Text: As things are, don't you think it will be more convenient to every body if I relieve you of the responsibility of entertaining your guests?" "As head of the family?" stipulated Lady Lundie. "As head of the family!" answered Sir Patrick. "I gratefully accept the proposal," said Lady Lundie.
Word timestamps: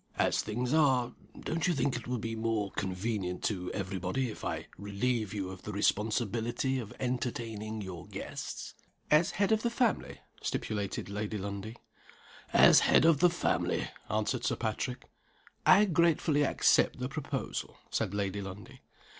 As 0.17 0.41
things 0.41 0.73
are, 0.73 1.13
don't 1.39 1.67
you 1.67 1.75
think 1.75 1.95
it 1.95 2.07
will 2.07 2.17
be 2.17 2.35
more 2.35 2.71
convenient 2.71 3.43
to 3.43 3.71
every 3.71 3.99
body 3.99 4.31
if 4.31 4.43
I 4.43 4.65
relieve 4.75 5.31
you 5.31 5.51
of 5.51 5.61
the 5.61 5.71
responsibility 5.71 6.79
of 6.79 6.91
entertaining 6.99 7.83
your 7.83 8.07
guests?" 8.07 8.73
"As 9.11 9.29
head 9.37 9.51
of 9.51 9.61
the 9.61 9.69
family?" 9.69 10.19
stipulated 10.41 11.07
Lady 11.07 11.37
Lundie. 11.37 11.77
"As 12.51 12.79
head 12.79 13.05
of 13.05 13.19
the 13.19 13.29
family!" 13.29 13.89
answered 14.09 14.43
Sir 14.43 14.55
Patrick. 14.55 15.03
"I 15.67 15.85
gratefully 15.85 16.41
accept 16.43 16.97
the 16.97 17.07
proposal," 17.07 17.77
said 17.91 18.11
Lady 18.15 18.41
Lundie. 18.41 18.81